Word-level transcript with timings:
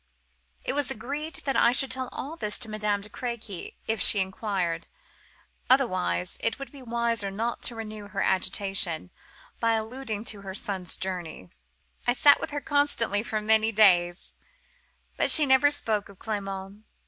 It 0.65 0.73
was 0.73 0.89
agreed 0.89 1.35
that 1.45 1.55
I 1.55 1.71
should 1.73 1.91
tell 1.91 2.09
all 2.11 2.35
this 2.35 2.57
to 2.57 2.69
Madame 2.69 3.01
de 3.01 3.07
Crequy, 3.09 3.77
if 3.85 4.01
she 4.01 4.19
inquired; 4.19 4.87
otherwise, 5.69 6.39
it 6.41 6.57
would 6.57 6.71
be 6.71 6.81
wiser 6.81 7.29
not 7.29 7.61
to 7.61 7.75
renew 7.75 8.07
her 8.07 8.23
agitation 8.23 9.11
by 9.59 9.73
alluding 9.73 10.25
to 10.25 10.41
her 10.41 10.55
son's 10.55 10.95
journey. 10.95 11.51
"I 12.07 12.13
sat 12.13 12.41
with 12.41 12.49
her 12.49 12.61
constantly 12.61 13.21
for 13.21 13.41
many 13.41 13.71
days; 13.71 14.33
but 15.17 15.29
she 15.29 15.45
never 15.45 15.69
spoke 15.69 16.09
of 16.09 16.17
Clement. 16.17 16.83